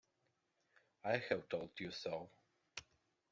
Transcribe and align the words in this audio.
I 1.03 1.17
have 1.29 1.47
told 1.47 1.73
you 1.79 1.91
so. 1.91 2.31